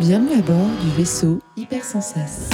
[0.00, 2.48] Bienvenue à bord du vaisseau Hypersensas.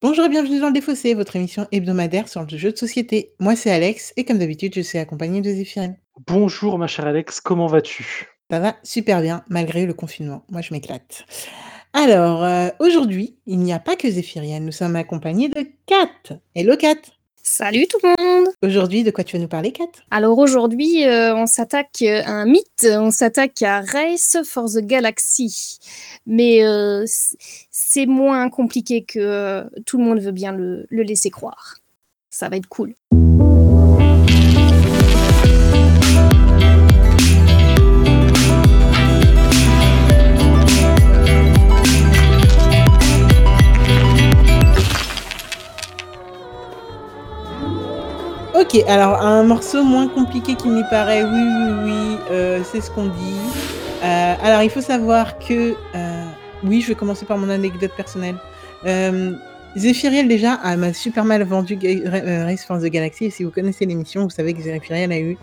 [0.00, 3.34] Bonjour et bienvenue dans le Défaussé, votre émission hebdomadaire sur le jeu de société.
[3.40, 5.96] Moi c'est Alex et comme d'habitude je suis accompagné de Zéphirine.
[6.26, 8.28] Bonjour ma chère Alex, comment vas-tu?
[8.50, 10.44] Ça va super bien malgré le confinement.
[10.50, 11.24] Moi je m'éclate.
[11.94, 16.38] Alors euh, aujourd'hui, il n'y a pas que Zéphirienne, nous sommes accompagnés de Kat.
[16.54, 17.00] Hello Kat.
[17.44, 19.88] Salut tout le monde Aujourd'hui, de quoi tu vas nous parler, Kat?
[20.12, 25.80] Alors aujourd'hui, euh, on s'attaque à un mythe, on s'attaque à Race for the Galaxy.
[26.24, 31.30] Mais euh, c'est moins compliqué que euh, tout le monde veut bien le, le laisser
[31.30, 31.78] croire.
[32.30, 32.94] Ça va être cool.
[48.88, 53.06] Alors un morceau moins compliqué qu'il n'y paraît, oui, oui, oui, euh, c'est ce qu'on
[53.06, 53.36] dit.
[54.02, 56.24] Euh, alors il faut savoir que, euh,
[56.64, 58.36] oui, je vais commencer par mon anecdote personnelle.
[58.86, 59.32] Euh,
[60.28, 64.24] déjà m'a super mal vendu Ga- Ra- Race for the Galaxy si vous connaissez l'émission,
[64.24, 65.36] vous savez que Zéphiriel a eu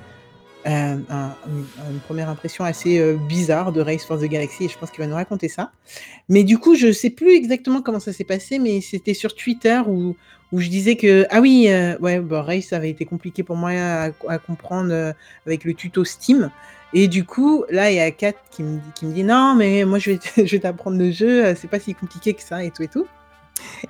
[0.68, 4.78] euh, un- une, première impression assez euh, bizarre de Race for the Galaxy et je
[4.78, 5.72] pense qu'il va nous raconter ça.
[6.28, 9.80] Mais du coup, je sais plus exactement comment ça s'est passé, mais c'était sur Twitter
[9.88, 10.16] où,
[10.52, 13.72] où je disais que ah oui, euh, ouais, bon, Race avait été compliqué pour moi
[13.72, 15.14] à, comprendre
[15.46, 16.52] avec le tuto Steam.
[16.94, 20.12] Et du coup, là, il y a Kat qui me, dit- non, mais moi je
[20.12, 22.88] vais, je vais t'apprendre le jeu, c'est pas si compliqué que ça et tout et
[22.88, 23.08] tout.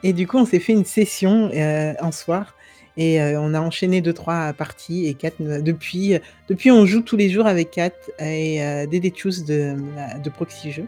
[0.04, 2.54] Et du coup, on s'est fait une session euh, un soir
[3.00, 6.20] et euh, on a enchaîné deux trois parties et Kat nous- depuis euh,
[6.50, 9.76] depuis on joue tous les jours avec Kat et euh, Dédé Choose de,
[10.24, 10.86] de Proxy Jeux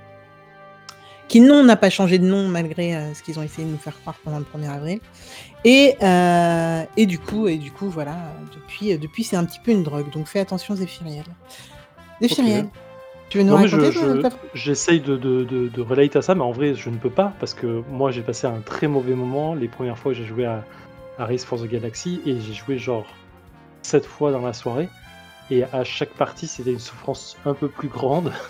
[1.28, 3.78] qui non n'a pas changé de nom malgré euh, ce qu'ils ont essayé de nous
[3.78, 5.00] faire croire pendant le 1er avril.
[5.64, 9.46] Et, euh, et du coup, et du coup, voilà, euh, depuis, euh, depuis c'est un
[9.46, 10.12] petit peu une drogue.
[10.12, 11.24] Donc fais attention, Zéphiriel.
[12.22, 12.68] Zéphiriel,
[13.30, 16.22] tu veux nous Non je, raconter ton- je- j'essaye de, de, de, de relate à
[16.22, 18.88] ça, mais en vrai je ne peux pas parce que moi j'ai passé un très
[18.88, 20.66] mauvais moment les premières fois que j'ai joué à,
[21.18, 23.06] à Race for the Galaxy et j'ai joué genre
[23.84, 24.90] 7 fois dans la soirée
[25.50, 28.32] et à chaque partie c'était une souffrance un peu plus grande.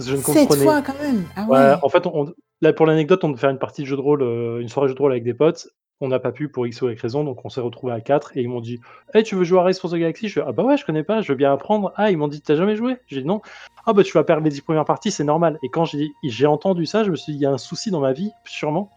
[0.00, 1.24] Je ne comprenais fois quand même.
[1.36, 1.58] Ah ouais.
[1.58, 4.00] Ouais, en fait, on, là, pour l'anecdote, on devait faire une partie de jeu de
[4.00, 5.68] rôle, euh, une soirée jeu de rôle avec des potes.
[6.02, 8.34] On n'a pas pu pour X ou Y raison, donc on s'est retrouvé à 4
[8.34, 8.80] et ils m'ont dit
[9.12, 10.28] Hey, tu veux jouer à Race for the Galaxy?
[10.28, 11.92] Je fais Ah bah ouais, je connais pas, je veux bien apprendre.
[11.96, 12.96] Ah, ils m'ont dit T'as jamais joué?
[13.06, 13.42] J'ai dit non.
[13.84, 15.58] Ah bah tu vas perdre les 10 premières parties, c'est normal.
[15.62, 17.90] Et quand j'ai j'ai entendu ça, je me suis dit Il y a un souci
[17.90, 18.90] dans ma vie, sûrement,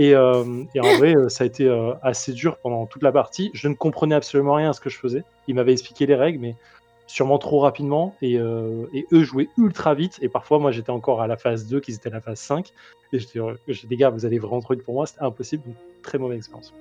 [0.00, 3.50] euh, et en vrai, euh, ça a été euh, assez dur pendant toute la partie.
[3.54, 5.24] Je ne comprenais absolument rien à ce que je faisais.
[5.48, 6.56] Ils m'avaient expliqué les règles, mais
[7.06, 8.14] sûrement trop rapidement.
[8.22, 8.88] Et, eux
[9.24, 10.18] jouaient ultra vite.
[10.22, 12.72] Et parfois moi j'étais encore à la phase 2 qu'ils étaient à la phase 5
[13.12, 13.54] et j'étais euh,
[13.84, 15.62] des gars vous allez vraiment trop vite pour moi c'était impossible.
[15.64, 16.72] Donc très mauvaise expérience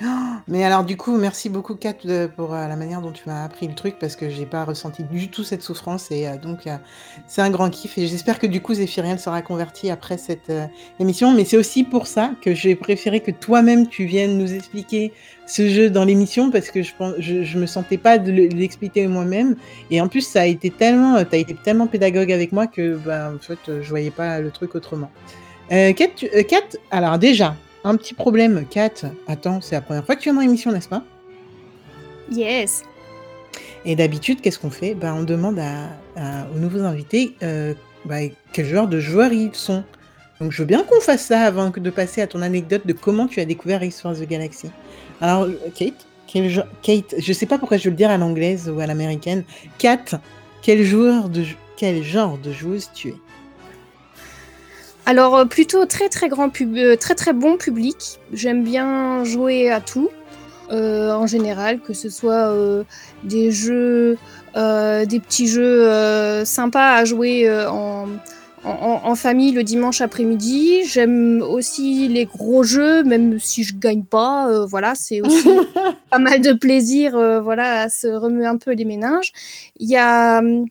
[0.48, 1.94] Mais alors du coup, merci beaucoup Kat
[2.36, 5.04] pour euh, la manière dont tu m'as appris le truc parce que j'ai pas ressenti
[5.04, 6.76] du tout cette souffrance et euh, donc euh,
[7.26, 10.50] c'est un grand kiff et j'espère que du coup Zéphiriel sera converti après cette
[10.98, 11.34] émission.
[11.34, 15.12] Mais c'est aussi pour ça que j'ai préféré que toi-même tu viennes nous expliquer
[15.46, 18.54] ce jeu dans l'émission parce que je pense, je, me sentais pas de le- de
[18.54, 19.56] l'expliquer moi-même
[19.90, 23.32] et en plus ça a été tellement, t'as été tellement pédagogue avec moi que bah,
[23.34, 25.10] en je voyais pas le truc autrement.
[25.72, 27.54] Euh, Kat, alors déjà,
[27.84, 28.90] un petit problème, Kat.
[29.26, 31.02] Attends, c'est la première fois que tu viens dans l'émission, n'est-ce pas?
[32.30, 32.82] Yes
[33.84, 34.94] Et d'habitude, qu'est-ce qu'on fait?
[34.94, 37.74] Ben, On demande à, à- aux nouveaux invités euh,
[38.04, 38.16] bah,
[38.52, 39.82] quel genre de joueurs ils sont.
[40.40, 42.92] Donc je veux bien qu'on fasse ça avant que de passer à ton anecdote de
[42.92, 44.70] comment tu as découvert Race for the Galaxy.
[45.20, 48.70] Alors, euh, Kate, quel Kate, je sais pas pourquoi je veux le dire à l'anglaise
[48.74, 49.44] ou à l'américaine.
[49.78, 50.04] Kat,
[50.62, 51.44] quel joueur de
[51.76, 53.14] quel genre de joueuse tu es?
[55.10, 57.96] Alors euh, plutôt très très grand pub euh, très très bon public.
[58.32, 60.08] J'aime bien jouer à tout.
[60.70, 62.84] euh, en général, que ce soit euh,
[63.24, 64.16] des jeux,
[64.56, 68.06] euh, des petits jeux sympas à jouer en,
[68.62, 70.84] en- en- en famille le dimanche après-midi.
[70.86, 74.64] J'aime aussi les gros jeux, même si je gagne pas.
[74.66, 75.48] voilà, c'est aussi
[76.10, 79.32] pas mal de plaisir, voilà, à se remuer un peu les méninges.
[79.80, 80.66] Il y a, hum,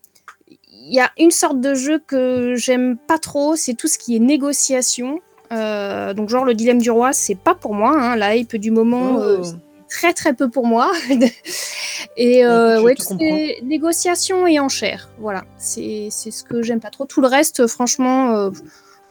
[0.81, 4.15] il y a une sorte de jeu que j'aime pas trop, c'est tout ce qui
[4.15, 5.19] est négociation.
[5.51, 7.91] Euh, donc genre le dilemme du roi, c'est pas pour moi.
[7.95, 9.19] Hein, la hype du moment, Oh.
[9.21, 9.57] euh, c'est
[9.89, 10.91] très très peu pour moi.
[12.17, 15.09] et euh, ouais, te tout ce qui est négociation et enchères.
[15.19, 17.05] Voilà, c'est c'est ce que j'aime pas trop.
[17.05, 18.49] Tout le reste, franchement, euh,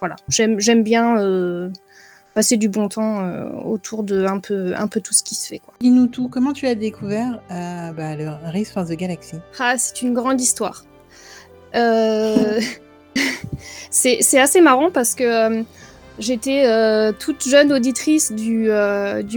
[0.01, 1.71] voilà, j'aime j'aime bien euh,
[2.35, 5.49] passer du bon temps euh, autour de un peu un peu tout ce qui se
[5.49, 5.61] fait.
[5.81, 9.37] Dis-nous tout, comment tu as découvert euh, bah, le Race for the Galaxy?
[9.59, 10.85] Ah, c'est une grande histoire.
[11.75, 12.61] Euh,
[13.91, 15.63] c'est assez marrant parce que euh,
[16.19, 18.69] J'étais euh, toute jeune auditrice du,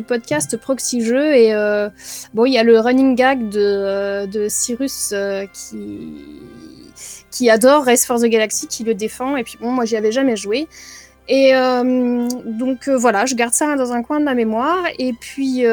[0.08, 1.54] podcast Proxy Jeux et
[2.34, 5.14] bon, il y a le running gag de, Cyrus
[7.30, 9.38] qui, adore Race for the Galaxy, qui le défend.
[9.38, 10.68] Et puis bon, moi, j'y avais jamais joué.
[11.28, 14.84] Et donc voilà, je garde ça dans un coin de ma mémoire.
[14.98, 15.64] Et puis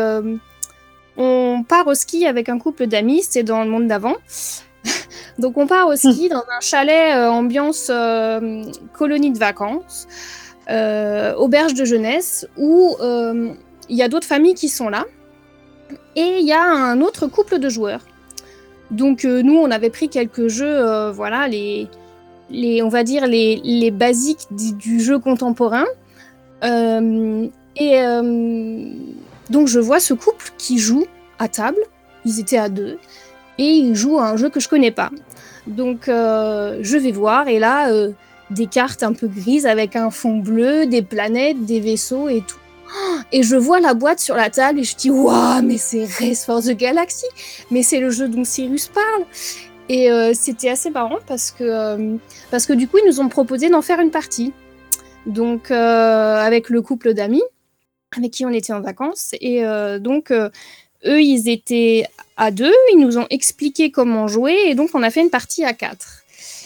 [1.17, 4.15] on part au ski avec un couple d'amis, c'est dans le monde d'avant.
[5.39, 10.07] donc on part au ski dans un chalet euh, ambiance euh, colonie de vacances,
[10.71, 12.97] euh, auberge de jeunesse, où
[13.89, 15.07] il y a d'autres familles qui sont là.
[16.17, 18.01] Et il y a un autre couple de joueurs.
[18.91, 21.89] Donc nous, on avait pris quelques jeux, voilà, les,
[22.51, 25.87] les, on va dire les, les basiques du, jeu contemporain.
[26.63, 28.01] Et
[29.51, 31.07] donc je vois ce couple qui joue
[31.39, 31.79] à table.
[32.25, 32.99] Ils étaient à deux
[33.59, 35.11] et ils jouent à un jeu que je connais pas.
[35.69, 38.13] Donc euh, je vais voir et là euh,
[38.51, 42.59] des cartes un peu grises avec un fond bleu, des planètes, des vaisseaux et tout.
[43.33, 46.47] Et je vois la boîte sur la table et je dis waouh mais c'est Race
[46.47, 47.27] for the Galaxy,
[47.71, 49.27] mais c'est le jeu dont Cyrus parle.
[49.91, 52.17] Et euh, c'était assez marrant parce que
[52.51, 54.55] parce que du coup ils nous ont proposé d'en faire une partie.
[55.27, 57.43] Donc avec le couple d'amis
[58.17, 59.63] avec qui on était en vacances et
[60.01, 60.51] donc eux
[61.23, 62.07] ils étaient
[62.39, 65.65] à deux, ils nous ont expliqué comment jouer et donc on a fait une partie
[65.65, 66.23] à quatre.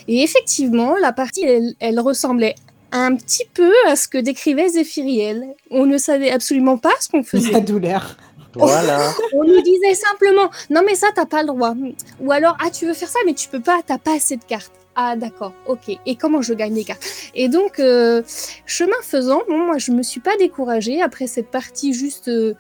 [0.07, 2.55] Et effectivement la partie elle, elle ressemblait
[2.93, 5.47] un petit peu à ce que décrivait Zéphiriel.
[5.71, 7.51] On ne savait absolument pas ce qu'on faisait.
[7.53, 8.17] La douleur.
[8.55, 9.13] Voilà.
[9.33, 11.75] On nous disait simplement non mais ça t'as pas le droit.
[12.21, 14.45] Ou alors ah tu veux faire ça mais tu peux pas, t'as pas assez de
[14.45, 14.73] cartes.
[14.95, 15.97] Ah d'accord, ok.
[16.05, 17.03] Et comment je gagne les cartes?
[17.35, 18.23] Et donc euh,
[18.67, 22.29] chemin faisant, bon moi je me suis pas découragée après cette partie juste.
[22.29, 22.53] euh,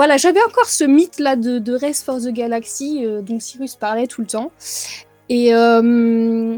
[0.00, 3.76] Voilà, j'avais encore ce mythe là de, de Race for the Galaxy euh, dont Cyrus
[3.76, 4.50] parlait tout le temps.
[5.28, 6.56] Et euh,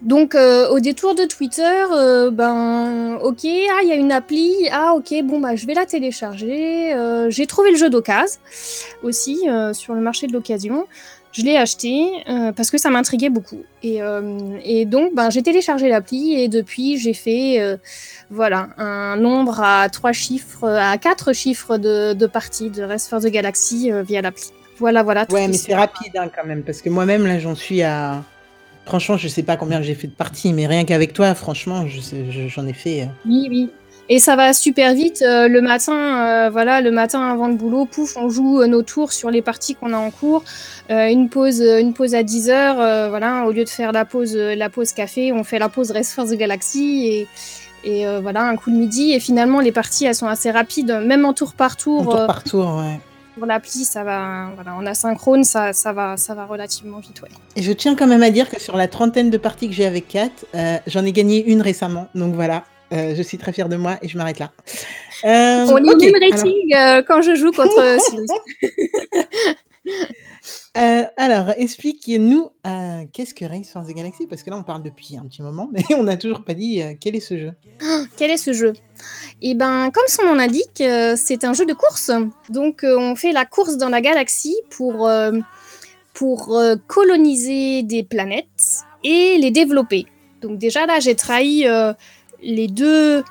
[0.00, 1.82] donc euh, au détour de Twitter,
[2.30, 5.86] ben ok, ah il y a une appli, ah ok, bon bah je vais la
[5.86, 6.94] télécharger.
[7.30, 8.38] J'ai trouvé le jeu d'occasion
[9.02, 10.86] aussi sur le marché de l'occasion.
[11.34, 13.62] Je l'ai acheté euh, parce que ça m'intriguait beaucoup.
[13.82, 17.76] Et, euh, et donc ben, j'ai téléchargé l'appli et depuis j'ai fait euh,
[18.30, 23.20] voilà un nombre à trois chiffres, à quatre chiffres de, de parties de Race for
[23.20, 24.50] the Galaxy via l'appli.
[24.78, 25.26] Voilà voilà.
[25.26, 28.22] tout Ouais, mais c'est rapide hein, quand même, parce que moi-même, là, j'en suis à.
[28.86, 32.00] Franchement, je sais pas combien j'ai fait de parties, mais rien qu'avec toi, franchement, je
[32.00, 33.08] sais- je- j'en ai fait.
[33.24, 33.70] Oui, oui.
[34.08, 35.22] Et ça va super vite.
[35.22, 38.82] euh, le matin, euh, voilà, le matin avant le boulot, pouf, on joue euh, nos
[38.82, 40.44] tours sur les parties qu'on a en cours.
[40.90, 43.08] Une pause, une pause à 10 heures.
[43.08, 46.12] voilà, au lieu de faire la pause, la pause café, on fait la pause Race
[46.12, 47.28] for the Galaxy et
[47.86, 49.12] et voilà un coup de midi.
[49.12, 52.02] Et finalement, les parties, elles sont assez rapides, même en tour par en tour.
[52.02, 53.00] tour euh, par tour, ouais.
[53.34, 57.30] pour l'appli, ça va, voilà, en asynchrone, ça, ça va, ça va relativement vite, ouais.
[57.56, 59.86] Et je tiens quand même à dire que sur la trentaine de parties que j'ai
[59.86, 60.30] avec Kat,
[60.86, 62.08] j'en ai gagné une récemment.
[62.14, 62.64] Donc voilà,
[62.94, 64.52] euh, je suis très fière de moi et je m'arrête là.
[65.24, 67.98] Euh, on est au ok, même alors- rating euh, quand je joue contre euh.
[70.76, 74.26] Euh, alors, explique-nous euh, qu'est-ce que Race for the Galaxy?
[74.26, 76.82] Parce que là, on parle depuis un petit moment, mais on n'a toujours pas dit
[76.82, 77.52] euh, quel est ce jeu.
[78.16, 78.72] Quel est ce jeu?
[79.40, 80.82] Eh ben, comme son nom l'indique,
[81.16, 82.10] c'est un jeu de course.
[82.48, 85.08] Donc, on fait la course dans la galaxie pour,
[86.12, 90.06] pour coloniser des planètes et les développer.
[90.40, 91.66] Donc, déjà là, j'ai trahi
[92.44, 93.24] les deux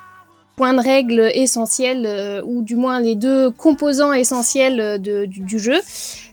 [0.56, 5.80] points de règle essentiels, euh, ou du moins les deux composants essentiels euh, du, jeu.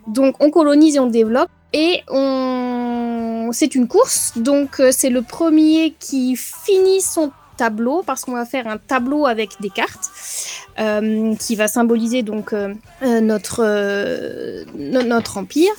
[0.07, 1.49] Donc, on colonise et on développe.
[1.73, 2.01] Et
[3.53, 8.45] c'est une course, donc euh, c'est le premier qui finit son tableau parce qu'on va
[8.45, 10.09] faire un tableau avec des cartes
[11.39, 12.73] qui va symboliser notre
[14.77, 15.71] no- notre empire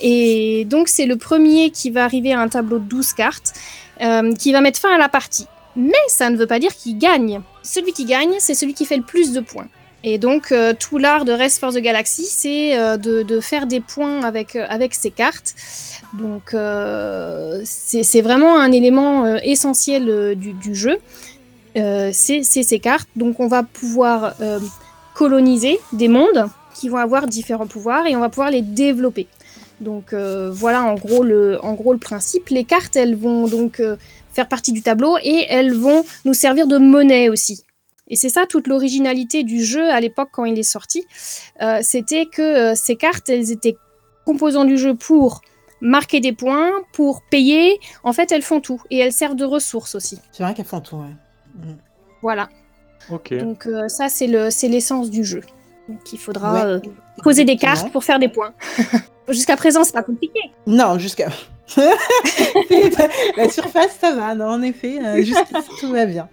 [0.00, 3.54] et donc c'est le premier qui va arriver à un tableau de 12 cartes
[4.38, 7.40] qui va mettre fin à la partie mais ça ne veut pas dire qu'il gagne
[7.62, 9.68] celui qui gagne c'est celui qui fait le plus de points
[10.06, 13.80] et donc euh, tout l'art de Race for the Galaxy c'est euh, de, faire des
[13.80, 15.54] points avec euh, ces cartes
[16.12, 16.54] donc
[17.64, 20.96] c'est vraiment un élément essentiel du, jeu.
[21.74, 23.08] C'est ces cartes.
[23.16, 24.34] Donc on va pouvoir
[25.14, 29.26] coloniser des mondes qui vont avoir différents pouvoirs et on va pouvoir les développer.
[29.80, 31.58] Donc voilà en gros, le,
[32.00, 32.48] principe.
[32.48, 33.82] Les cartes, elles vont donc
[34.36, 37.62] faire partie du tableau et elles vont nous servir de monnaie aussi.
[38.08, 41.04] Et c'est ça toute l'originalité du jeu à l'époque quand il est sorti.
[41.60, 43.76] Euh, C'était que euh, ces cartes, elles étaient
[44.24, 45.40] composants du jeu pour
[45.80, 47.80] marquer des points, pour payer.
[48.04, 48.80] En fait, elles font tout.
[48.90, 50.20] Et elles servent de ressources aussi.
[50.30, 51.14] C'est vrai qu'elles font tout, ouais.
[51.56, 51.76] Mm.
[52.22, 52.48] Voilà.
[53.10, 53.34] Ok.
[53.34, 55.42] Donc euh, ça, c'est le, c'est l'essence du jeu.
[55.88, 56.80] Donc il faudra Ouais, euh,
[57.22, 58.52] poser des cartes pour faire des points.
[59.28, 60.38] Jusqu'à présent, c'est pas compliqué.
[60.66, 61.28] Non, jusqu'à.
[63.36, 66.28] la surface, ça va, non, en effet, euh, jusqu'ici, tout va bien.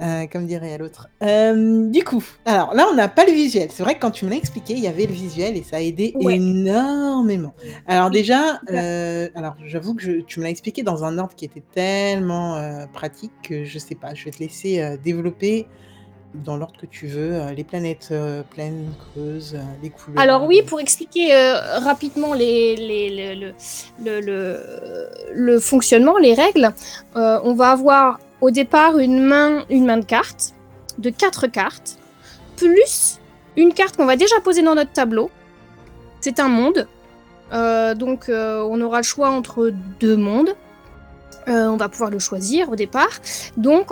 [0.00, 1.08] euh, comme dirait l'autre.
[1.22, 3.68] Euh, du coup, alors là, on n'a pas le visuel.
[3.70, 5.76] C'est vrai que quand tu me l'as expliqué, il y avait le visuel et ça
[5.76, 6.34] a aidé Ouais.
[6.36, 7.54] énormément.
[7.86, 11.44] Alors déjà, euh, alors j'avoue que je- tu me l'as expliqué dans un ordre qui
[11.44, 12.58] était tellement
[12.92, 14.14] pratique que je sais pas.
[14.14, 15.66] Je vais te laisser développer
[16.34, 20.20] dans l'ordre que tu veux euh, les planètes euh, pleines, creuses, euh, les couleurs.
[20.20, 21.32] Alors oui, pour expliquer
[21.82, 23.46] rapidement les, les- le,
[24.04, 26.72] le, le, le- le fonctionnement, les règles,
[27.14, 30.54] on va avoir au départ une main, une main de cartes,
[30.98, 31.98] de quatre cartes,
[32.56, 33.20] plus
[33.56, 35.30] une carte qu'on va déjà poser dans notre tableau.
[36.20, 36.86] C'est un monde.
[37.52, 40.54] Donc on aura le choix entre deux mondes.
[41.46, 43.10] On va pouvoir le choisir au départ.
[43.56, 43.90] Donc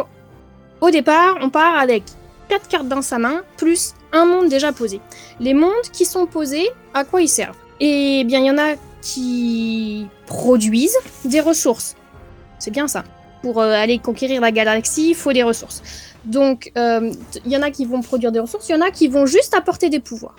[0.81, 2.03] au départ, on part avec
[2.49, 5.01] quatre cartes dans sa main, plus un monde déjà posé.
[5.41, 7.57] Les mondes qui sont posés, à quoi ils servent?
[7.81, 11.97] Eh bien, il y en a qui produisent des ressources.
[12.59, 13.05] C'est bien ça.
[13.43, 15.83] Pour euh, aller conquérir la galaxie, il faut des ressources.
[16.25, 17.13] Donc, euh,
[17.45, 19.27] il y en a qui vont produire des ressources, il y en a qui vont
[19.27, 20.37] juste apporter des pouvoirs.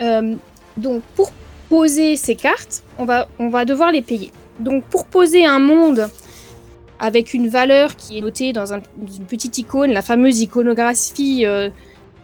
[0.00, 0.34] Euh,
[0.78, 1.30] donc, pour
[1.68, 4.32] poser ces cartes, on va, on va devoir les payer.
[4.58, 6.08] Donc, pour poser un monde
[6.98, 8.82] avec une valeur qui est notée dans un-
[9.18, 11.68] une petite icône, la fameuse iconographie euh,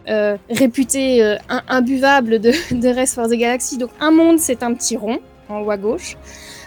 [0.07, 3.77] euh, réputée euh, im- imbuvable de, de Rest for the Galaxy.
[3.77, 6.17] Donc un monde, c'est un petit rond en haut à gauche.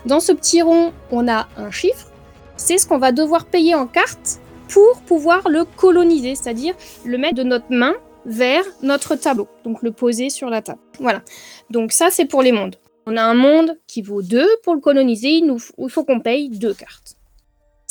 [0.06, 2.08] Dans ce petit rond, on a un chiffre.
[2.56, 7.34] C'est ce qu'on va devoir payer en carte pour pouvoir le coloniser, c'est-à-dire le mettre
[7.36, 7.94] de notre main
[8.24, 10.78] vers notre tableau, donc le poser sur la table.
[11.00, 11.22] Voilà.
[11.70, 12.76] Donc ça, c'est pour les mondes.
[13.06, 16.48] On a un monde qui vaut 2 pour le coloniser, il, il faut qu'on paye
[16.50, 17.16] deux cartes.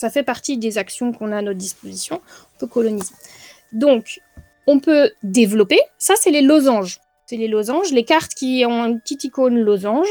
[0.02, 2.22] Ça fait partie des actions qu'on a à notre disposition.
[2.56, 3.14] On peut coloniser.
[3.72, 4.20] Donc,
[4.66, 5.80] on peut développer.
[6.00, 7.00] Ça, c'est les losanges.
[7.28, 10.08] C'est les losanges, les cartes qui ont une petite icône losange.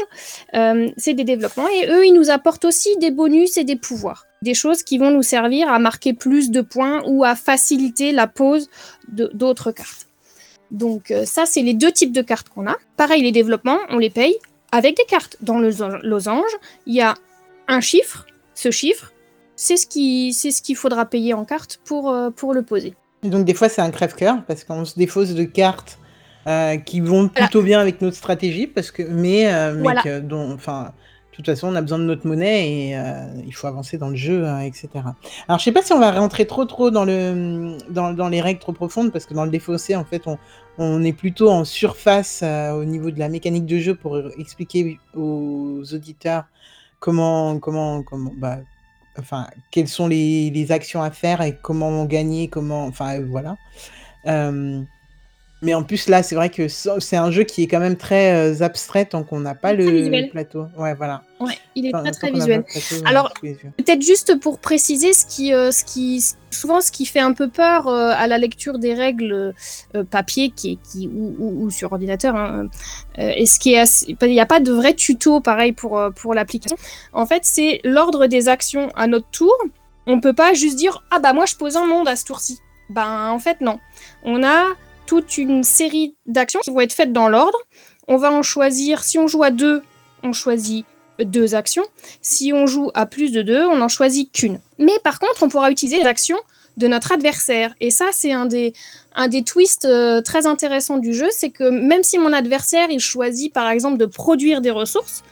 [0.53, 1.67] euh, c'est des développements.
[1.67, 4.27] Et eux, ils nous apportent aussi des bonus et des pouvoirs.
[4.41, 8.27] Des choses qui vont nous servir à marquer plus de points ou à faciliter la
[8.27, 8.69] pose
[9.09, 10.07] d'autres cartes.
[10.71, 12.77] Donc, euh, ça, c'est les deux types de cartes qu'on a.
[12.95, 14.37] Pareil, les développements, on les paye
[14.71, 15.35] avec des cartes.
[15.41, 15.71] Dans le
[16.01, 16.53] losange,
[16.85, 17.15] il y a
[17.67, 18.25] un chiffre.
[18.55, 19.11] Ce chiffre,
[19.63, 22.93] c'est ce qui- c'est ce qu'il faudra payer en carte pour, euh, pour le poser.
[23.23, 25.99] Et donc des fois c'est un crève-cœur parce qu'on se défausse de cartes
[26.47, 30.01] euh, qui vont plutôt bien avec notre stratégie parce que mais, euh, mais Voilà.
[30.01, 30.91] que- dont enfin
[31.31, 34.09] de toute façon on a besoin de notre monnaie et euh, il faut avancer dans
[34.09, 34.89] le jeu hein, etc.
[35.47, 38.41] Alors je sais pas si on va rentrer trop trop dans le dans, dans les
[38.41, 40.39] règles trop profondes parce que dans le défaussé en fait on
[40.79, 45.83] on est plutôt en surface au niveau de la mécanique de jeu pour expliquer aux
[45.93, 46.45] auditeurs
[46.99, 48.57] comment comment comment bah,
[49.19, 53.57] enfin, quelles sont les, les actions à faire et comment gagner, comment, enfin, voilà.
[54.27, 54.81] Euh,
[55.61, 58.33] mais en plus, là, c'est vrai que c'est un jeu qui est quand même très
[58.33, 60.29] euh, abstrait tant qu'on n'a pas le visuel.
[60.29, 60.65] plateau.
[60.77, 61.23] Ouais, voilà.
[61.39, 62.63] Ouais, il est très très visuel.
[62.67, 63.33] le plateau, Alors.
[63.41, 67.47] Peut-être juste pour préciser ce qui, euh, ce qui, souvent ce qui fait un peu
[67.47, 69.53] peur euh, à la lecture des règles
[69.95, 72.67] euh, papier qui, qui, ou, ou- ou sur ordinateur, hein,
[73.17, 76.33] et ce qui est assez- il n'y a pas de vrai tuto pareil pour, pour
[76.33, 76.77] l'application.
[77.13, 79.53] En fait, c'est l'ordre des actions à notre tour.
[80.07, 82.59] On peut pas juste dire ah bah moi je pose un monde à ce tour-ci.
[82.89, 83.79] Ben en fait non.
[84.23, 84.63] On a
[85.11, 87.57] toute une série d'actions qui vont être faites dans l'ordre.
[88.07, 89.03] On va en choisir.
[89.03, 89.81] Si on joue à deux,
[90.23, 90.85] on choisit
[91.19, 91.83] deux actions.
[92.21, 94.61] Si on joue à plus de deux, on n'en choisit qu'une.
[94.79, 96.37] Mais par contre, on pourra utiliser les actions
[96.77, 97.73] de notre adversaire.
[97.81, 98.71] Et ça, c'est un des,
[99.13, 103.01] un des twists euh, très intéressants du jeu, c'est que même si mon adversaire, il
[103.01, 105.23] choisit par exemple de produire des ressources,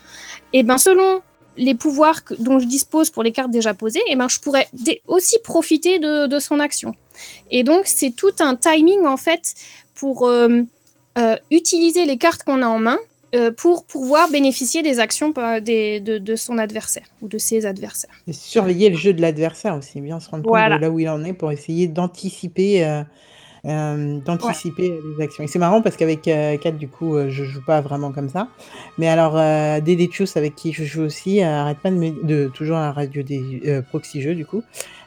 [0.52, 1.22] et ben selon
[1.56, 4.68] les pouvoirs dont je dispose pour les cartes déjà posées, et ben je pourrais
[5.08, 6.96] aussi profiter de, de son action.
[7.52, 9.54] Et donc, c'est tout un timing en fait
[9.96, 10.62] pour euh,
[11.18, 12.98] euh, utiliser les cartes qu'on a en main
[13.36, 18.10] euh, pour pouvoir bénéficier des actions des- de, de son adversaire ou de ses adversaires.
[18.28, 21.08] Et surveiller le jeu de l'adversaire aussi, bien se rendre compte de là où il
[21.10, 22.84] en est pour essayer d'anticiper
[23.66, 25.44] euh, euh, d'anticiper les actions.
[25.44, 28.30] Et c'est marrant parce qu'avec euh, Kat, du coup, euh, je joue pas vraiment comme
[28.30, 28.48] ça.
[28.98, 32.10] Mais alors, euh, Dédé Tchous, avec qui je joue aussi, euh, arrête pas de me
[32.24, 34.63] de toujours à la radio des euh, proxy jeux, du coup,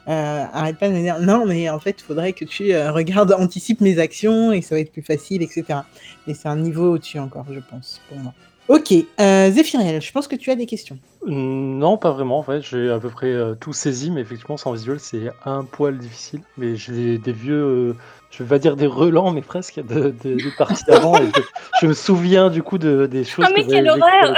[0.07, 2.91] euh, arrête pas de me dire non, mais en fait, il faudrait que tu euh,
[2.91, 5.79] regardes, anticipe mes actions et ça va être plus facile, etc.
[6.27, 8.33] Et c'est un niveau au-dessus encore, je pense, pour moi.
[8.69, 10.97] Ok, euh, Zéphiriel, je pense que tu as des questions.
[11.25, 12.39] Non, pas vraiment.
[12.39, 15.65] En fait, j'ai à peu près euh, tout saisi, mais effectivement, sans visuel, c'est un
[15.65, 16.41] poil difficile.
[16.57, 17.95] Mais j'ai des, des vieux, euh,
[18.35, 21.13] je vais pas dire des relents, mais presque de, de- des parties d'avant.
[21.15, 21.41] je,
[21.81, 24.33] je me souviens du coup de, des choses Ah, mais que quelle horreur.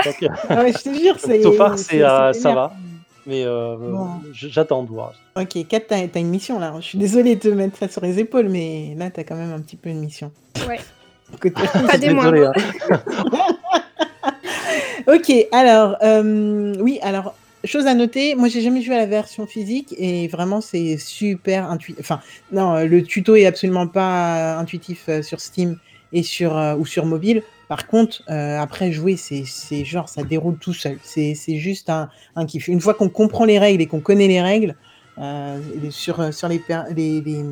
[0.50, 1.42] Ah je te jure, c'est.
[1.42, 2.74] So far, c'est- c'est, euh, ça va.
[3.28, 4.08] Mais euh, Bon.
[4.34, 5.14] j'attends de voir.
[5.36, 6.74] Ok, Kat, t'as t'as une mission là.
[6.80, 9.52] Je suis désolée de te mettre ça sur les épaules, mais là, t'as quand même
[9.54, 10.32] un petit peu une mission.
[10.68, 10.80] Ouais.
[11.42, 12.14] Pas des Désolé.
[12.14, 12.52] moindres.
[12.92, 13.40] hein.
[15.08, 17.34] ok, alors, euh, oui, alors,
[17.66, 21.70] chose à noter, moi j'ai jamais joué à la version physique et vraiment c'est super
[21.70, 22.00] intuitif.
[22.02, 25.78] Enfin, non, le tuto est absolument pas intuitif euh, sur Steam
[26.14, 27.44] et sur euh, ou sur mobile.
[27.68, 29.44] Par contre, euh, après jouer, c'est
[29.86, 31.00] genre ça déroule tout seul.
[31.04, 32.68] C'est juste un, un kiff.
[32.68, 34.76] Une fois qu'on comprend les règles et qu'on connaît les règles,
[35.18, 36.62] euh, sur sur les,
[36.96, 37.44] les, les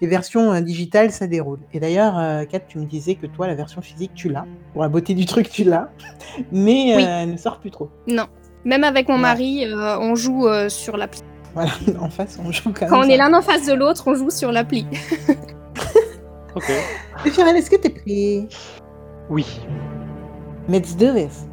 [0.00, 1.60] les versions euh, digitales, ça déroule.
[1.72, 4.44] Et d'ailleurs, euh, Kat, tu me disais que toi, la version physique, tu l'as.
[4.72, 5.88] Pour la beauté du truc, tu l'as.
[6.50, 7.04] Mais Oui.
[7.04, 7.88] euh, elle ne sort plus trop.
[8.08, 8.26] Non.
[8.64, 9.20] Même avec mon Ouais.
[9.20, 11.20] mari, euh, on joue euh, sur l'appli.
[11.54, 12.90] Voilà, en face, on joue quand même.
[12.90, 13.08] Quand on ça.
[13.10, 14.86] est l'un en face de l'autre, on joue sur l'appli.
[16.56, 16.70] Ok.
[17.26, 18.46] Et Fiorel, est-ce que t'es prêt
[19.28, 19.44] Oui.
[20.68, 21.46] Let's do this.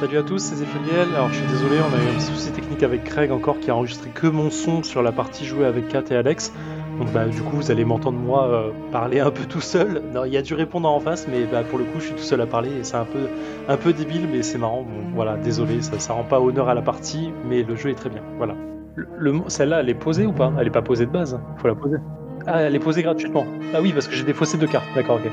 [0.00, 1.06] Salut à tous, c'est Zéphaniel.
[1.14, 3.70] Alors je suis désolé, on a eu un petit souci technique avec Craig encore qui
[3.70, 6.52] a enregistré que mon son sur la partie jouée avec Kat et Alex.
[6.98, 10.02] Donc bah du coup vous allez m'entendre moi euh, parler un peu tout seul.
[10.12, 12.14] Non, il y a du répondant en face, mais bah, pour le coup je suis
[12.14, 13.28] tout seul à parler et c'est un peu
[13.68, 14.82] un peu débile, mais c'est marrant.
[14.82, 17.94] Bon, voilà, désolé, ça, ça rend pas honneur à la partie, mais le jeu est
[17.94, 18.22] très bien.
[18.36, 18.54] Voilà.
[18.96, 20.52] Le, le- celle-là, elle est posée ou pas?
[20.58, 21.40] Elle est pas posée de base?
[21.58, 21.98] Faut la poser.
[22.46, 23.46] Ah, elle est posée gratuitement.
[23.74, 24.88] Ah oui, parce que j'ai défaussé deux cartes.
[24.94, 25.30] D'accord, ok.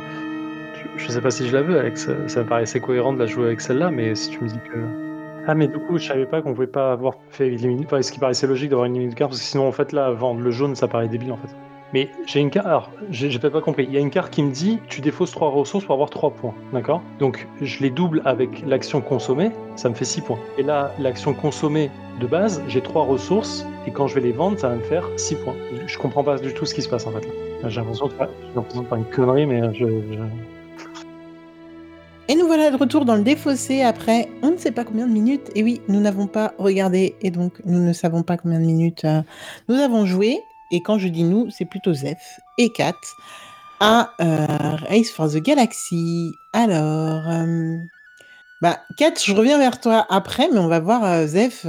[0.74, 2.10] Je, je sais pas si je la veux, Alex.
[2.28, 5.05] Ça me paraissait cohérent de la jouer avec celle-là, mais si tu me dis que.
[5.48, 7.84] Ah, mais du coup, je savais pas qu'on pouvait pas avoir fait éliminer.
[7.86, 9.92] Enfin, ce qui paraissait logique d'avoir une limite de cartes, parce que sinon, en fait,
[9.92, 11.56] là, vendre le jaune, ça paraît débile, en fait.
[11.94, 12.66] Mais j'ai une carte.
[12.66, 13.86] Alors, j'ai peut-être pas compris.
[13.88, 16.32] Il y a une carte qui me dit tu défausses 3 ressources pour avoir 3
[16.32, 16.56] points.
[16.74, 17.02] D'accord?
[17.20, 20.40] Donc, je les double avec l'action consommée, ça me fait 6 points.
[20.58, 24.58] Et là, l'action consommée de base, j'ai 3 ressources, et quand je vais les vendre,
[24.58, 25.56] ça va me faire 6 points.
[25.86, 27.28] Je, comprends pas du tout ce qui se passe, en fait.
[27.68, 28.30] J'ai l'impression de faire,
[28.96, 29.86] une connerie, mais je...
[32.28, 35.14] Et nous voilà de retour dans le défaussé après on ne sait pas combien de
[35.14, 35.52] minutes.
[35.56, 39.06] Et oui, nous n'avons pas regardé et donc nous ne savons pas combien de minutes
[39.06, 39.22] euh,
[39.70, 40.40] nous avons joué.
[40.72, 42.96] Et quand je dis nous, c'est plutôt Zeph et Kat
[43.80, 44.46] à euh,
[44.90, 46.34] Race for the Galaxy.
[46.54, 47.78] Alors, euh,
[48.62, 51.66] bah, Kat, je reviens vers toi après, mais on va voir euh, Zeph.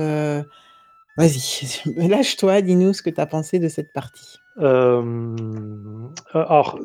[1.16, 4.38] Vas-y, lâche-toi, dis-nous ce que tu as pensé de cette partie.
[4.58, 6.78] Alors,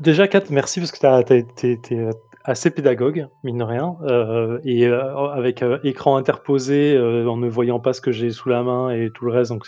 [0.00, 1.22] déjà, Kat, merci parce que tu as,
[2.44, 7.48] assez pédagogue, mine de rien, euh, et euh, avec euh, écran interposé, euh, en ne
[7.48, 9.50] voyant pas ce que j'ai sous la main et tout le reste.
[9.50, 9.64] Donc,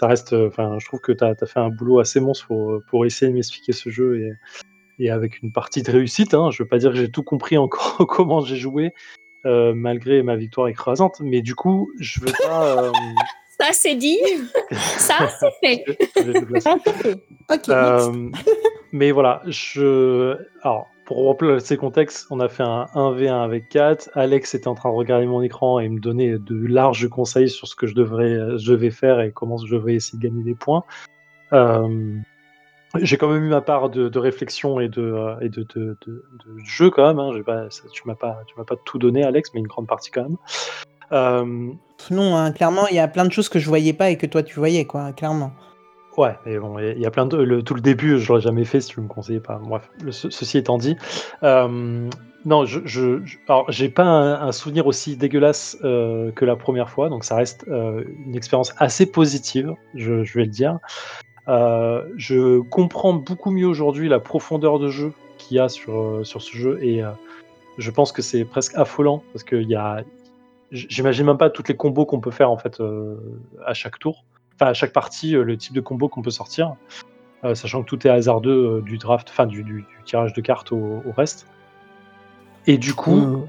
[0.00, 2.80] ça reste, euh, enfin, je trouve que tu as, fait un boulot assez monstre pour,
[2.88, 4.32] pour essayer de m'expliquer ce jeu et,
[5.04, 6.32] et avec une partie de réussite.
[6.34, 8.94] Hein, je veux pas dire que j'ai tout compris encore comment j'ai joué,
[9.44, 12.84] euh, malgré ma victoire écrasante, mais du coup, je veux pas.
[12.84, 12.92] euh,
[13.60, 14.18] Ça, c'est dit.
[14.72, 15.84] Ça, c'est fait.
[16.16, 17.12] je.
[17.52, 17.68] Ok.
[17.68, 18.30] Euh,
[18.90, 20.34] mais voilà, je.
[20.62, 24.10] Alors, pour replacer le contexte, on a fait un 1v1 avec 4.
[24.14, 27.66] Alex était en train de regarder mon écran et me donner de larges conseils sur
[27.66, 30.54] ce que je, devrais, je devais faire et comment je devrais essayer de gagner des
[30.54, 30.84] points.
[31.52, 32.14] Euh,
[33.02, 35.96] j'ai quand même eu ma part de, réflexion et de, euh, de,
[36.64, 37.18] jeu quand même.
[37.18, 37.32] Hein.
[37.92, 40.36] Tu m'as pas, m'as pas tout donné, Alex, mais une grande partie quand même.
[41.10, 41.72] Euh,
[42.12, 44.26] Non, hein, clairement, il y a plein de choses que je voyais pas et que
[44.26, 45.50] toi tu voyais, quoi, clairement.
[46.16, 47.60] Ouais, mais bon, il y a plein de.
[47.60, 49.60] Tout le début, je l'aurais jamais fait si tu me conseillais pas.
[49.62, 50.96] Bref, ceci étant dit,
[51.44, 52.08] euh,
[52.44, 56.90] non, je, je, je- alors j'ai pas un, souvenir aussi dégueulasse euh, que la première
[56.90, 60.78] fois, donc ça reste euh, une expérience assez positive, je, vais le dire.
[61.46, 66.56] Je comprends beaucoup mieux aujourd'hui la profondeur de jeu qu'il y a sur, sur ce
[66.56, 67.02] jeu et
[67.78, 70.02] je pense que c'est presque affolant parce qu'il y a.
[70.72, 72.80] J'imagine même pas toutes les combos qu'on peut faire en fait
[73.64, 74.24] à chaque tour
[74.60, 76.74] enfin à chaque partie euh, le type de combo qu'on peut sortir,
[77.44, 80.40] euh, sachant que tout est hasardeux euh, du draft, enfin du, du- du tirage de
[80.40, 81.46] cartes au, au reste.
[82.66, 83.46] Et du coup,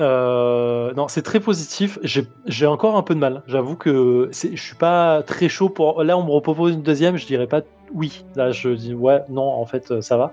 [0.00, 1.98] euh, non, c'est très positif.
[2.46, 3.42] J'ai encore un peu de mal.
[3.48, 6.04] J'avoue que je suis pas très chaud pour.
[6.04, 7.62] Là, on me propose une deuxième, je dirais pas
[7.92, 8.24] oui.
[8.36, 10.32] Là, je dis ouais, non, en fait, ça va.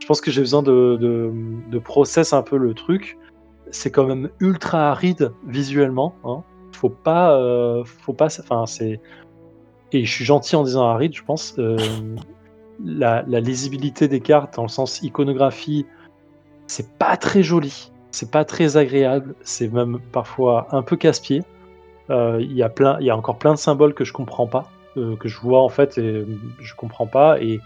[0.00, 1.30] Je pense que j'ai besoin de, de,
[1.70, 3.18] de process un peu le truc.
[3.70, 6.14] C'est quand même ultra aride visuellement.
[6.24, 6.42] Hein.
[6.72, 8.28] Faut pas, euh, faut pas.
[8.40, 9.00] Enfin, c'est
[9.94, 11.54] et je suis gentil en disant aride, je pense.
[11.58, 11.76] euh,
[12.84, 15.86] la, lisibilité des cartes, dans le sens iconographie,
[16.66, 21.42] c'est pas très joli, c'est pas très agréable, c'est même parfois un peu casse-pied.
[22.10, 25.16] Euh, Il y a y a encore plein de symboles que je comprends pas, euh,
[25.16, 26.26] que je vois en fait et
[26.60, 27.40] je comprends pas.
[27.40, 27.60] Et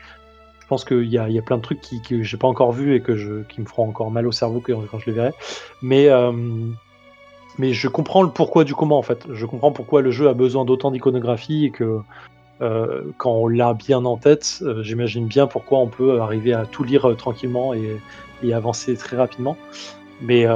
[0.61, 2.95] je pense qu'il y y a plein de trucs qui, que j'ai pas encore vu
[2.95, 5.33] et que qui me feront encore mal au cerveau quand je les verrai.
[5.81, 6.09] Mais
[7.59, 9.27] mais je comprends le pourquoi du comment en fait.
[9.33, 12.01] Je comprends pourquoi le jeu a besoin d'autant d'iconographie et que
[12.61, 16.67] euh, quand on l'a bien en tête, euh, j'imagine bien pourquoi on peut arriver à
[16.67, 18.01] tout lire euh, tranquillement et,
[18.53, 19.57] avancer très rapidement.
[20.21, 20.47] Mais,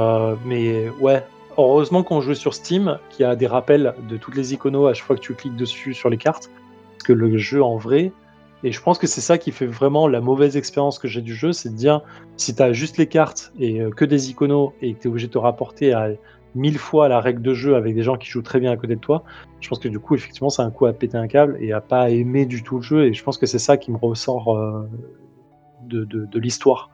[0.45, 1.21] mais ouais,
[1.57, 5.05] heureusement qu'on joue sur Steam, qui a des rappels de toutes les iconos à chaque
[5.05, 6.49] fois que tu cliques dessus sur les cartes,
[6.91, 8.13] parce que le jeu en vrai.
[8.63, 11.35] Et je pense que c'est ça qui fait vraiment la mauvaise expérience que j'ai du
[11.35, 12.01] jeu, c'est de dire
[12.37, 15.27] si tu as juste les cartes et que des iconos et que tu es obligé
[15.27, 16.07] de te rapporter à
[16.55, 18.95] mille fois la règle de jeu avec des gens qui jouent très bien à côté
[18.95, 19.23] de toi,
[19.59, 21.81] je pense que du coup, effectivement, c'est un coup à péter un câble et à
[21.81, 23.05] pas aimer du tout le jeu.
[23.05, 24.87] Et je pense que c'est ça qui me ressort euh,
[25.85, 26.89] de, l'histoire.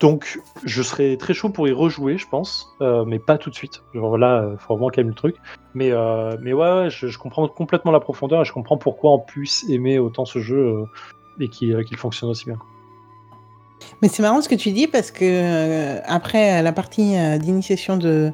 [0.00, 3.54] Donc, je serais très chaud pour y rejouer, je pense, euh, mais pas tout de
[3.54, 3.82] suite.
[3.94, 5.36] Genre là, euh, faut vraiment calmer le truc.
[5.74, 5.92] Mais,
[6.40, 10.24] mais ouais, je, comprends complètement la profondeur et je comprends pourquoi on puisse aimer autant
[10.24, 10.84] ce jeu
[11.40, 12.58] et qu'il qu'il fonctionne aussi bien.
[14.02, 17.96] Mais c'est marrant ce que tu dis parce que euh, après la partie euh, d'initiation
[17.96, 18.32] de,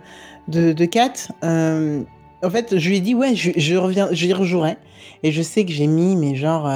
[0.49, 1.13] de, de Kat,
[1.45, 2.03] euh,
[2.43, 4.77] en fait, je lui ai dit, ouais, je, je reviens, je y rejouerai.
[5.23, 6.71] Et je sais que j'ai mis, mais genre,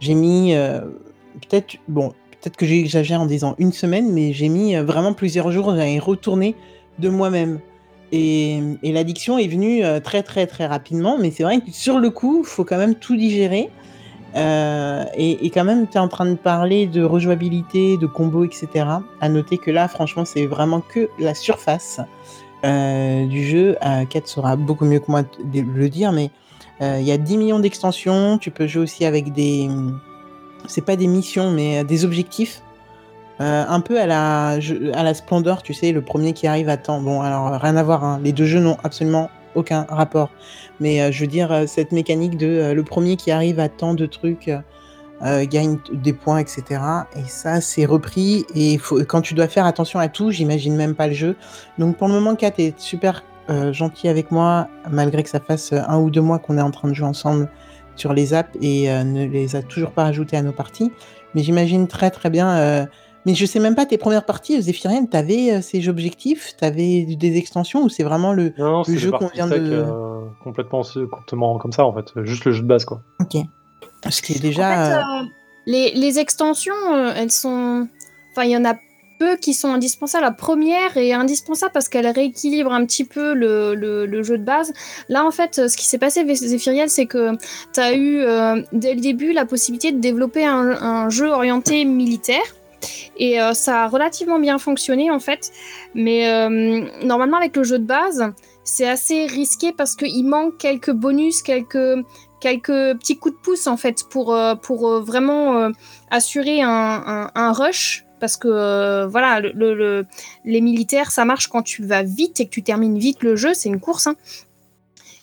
[0.00, 0.54] j'ai mis,
[1.42, 5.70] peut-être, bon, peut-être que j'exagère en disant une semaine, mais j'ai mis vraiment plusieurs jours
[5.70, 6.54] à y retourner
[6.98, 7.60] de moi-même.
[8.12, 11.18] Et, et l'addiction est venue très, très, très rapidement.
[11.18, 13.68] Mais c'est vrai que sur le coup, il faut quand même tout digérer.
[14.36, 18.68] Euh, et, quand même, tu es en train de parler de rejouabilité, de combos, etc.
[19.20, 22.00] À noter que là, franchement, c'est vraiment que la surface
[22.64, 23.76] euh, du jeu.
[23.84, 26.30] Euh, Kat saura beaucoup mieux que moi le dire, mais
[26.82, 28.38] euh, il y a 10 millions d'extensions.
[28.38, 29.68] Tu peux jouer aussi avec des.
[30.66, 32.62] C'est pas des missions, mais des objectifs.
[33.42, 34.58] Un peu à la,
[34.92, 37.00] à la Splendor, tu sais, le premier qui arrive à temps.
[37.00, 38.20] Bon, alors rien à voir, hein.
[38.22, 40.30] les deux jeux n'ont absolument aucun rapport.
[40.80, 43.68] Mais euh, je veux dire, euh, cette mécanique de euh, le premier qui arrive à
[43.68, 44.50] tant de trucs
[45.22, 46.80] gagne des points, etc.
[47.14, 48.46] Et ça, c'est repris.
[48.54, 51.36] Et quand tu dois faire attention à tout, j'imagine même pas le jeu.
[51.76, 55.74] Donc pour le moment, Kat est super euh, gentil avec moi, malgré que ça fasse
[55.74, 57.50] un ou deux mois qu'on est en train de jouer ensemble
[57.96, 60.90] sur les apps et ne les a toujours pas ajoutés à nos parties.
[61.34, 62.88] Mais j'imagine très très bien.
[63.26, 67.36] Mais je sais même pas, tes premières parties, Zéphirienne, t'avais euh, ces objectifs T'avais des
[67.36, 68.52] extensions ou c'est vraiment le.
[68.58, 72.06] Non, non, c'est jeu qu'on vient tech, de- euh, complètement, complètement comme ça en fait,
[72.24, 73.00] juste le jeu de base quoi.
[73.20, 73.36] Ok.
[74.08, 74.68] Ce qui est En déjà.
[74.74, 75.24] fait, euh, euh,
[75.66, 77.86] les, les extensions, euh, elles sont.
[78.32, 78.74] Enfin, il y en a
[79.18, 80.24] peu qui sont indispensables.
[80.24, 84.44] La première est indispensable parce qu'elle rééquilibre un petit peu le, le- le jeu de
[84.44, 84.72] base.
[85.10, 87.32] Là, en fait, ce qui s'est passé avec Zephyriel, c'est que
[87.74, 91.84] tu as eu euh, dès le début la possibilité de développer un, un jeu orienté
[91.84, 92.40] militaire.
[93.18, 95.50] Et euh, ça a relativement bien fonctionné en fait.
[95.94, 98.32] Mais euh, normalement, avec le jeu de base,
[98.64, 102.04] c'est assez risqué parce qu'il manque quelques bonus, quelques,
[102.40, 102.66] quelques
[102.98, 105.70] petits coups de pouce en fait pour, euh, pour vraiment
[106.10, 108.04] assurer un, un- rush.
[108.20, 110.06] Parce que voilà, le, le- le-
[110.44, 113.54] les militaires, ça marche quand tu vas vite et que tu termines vite le jeu,
[113.54, 114.06] c'est une course.
[114.08, 114.14] hein.